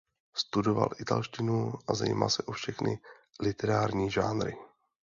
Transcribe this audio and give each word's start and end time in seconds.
Studoval 0.33 0.89
italštinu 0.99 1.73
a 1.87 1.93
zajímal 1.93 2.29
se 2.29 2.43
o 2.43 2.51
všechny 2.51 2.99
literární 3.41 4.11
žánry. 4.11 4.57